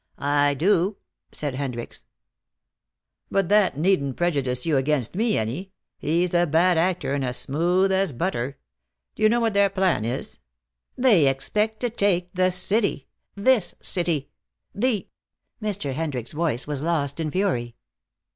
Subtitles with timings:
[0.17, 0.97] "I do,"
[1.31, 2.05] said Hendricks.
[3.29, 5.73] "But that needn't prejudice you against me any.
[5.99, 8.57] He's a bad actor, and as smooth as butter.
[9.15, 10.39] D'you know what their plan is?
[10.97, 13.09] They expect to take the city.
[13.35, 14.31] This city!
[14.73, 15.07] The"
[15.61, 15.93] Mr.
[15.93, 17.75] Hendrick's voice was lost in fury.